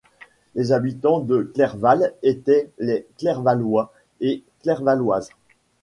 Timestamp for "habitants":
0.71-1.19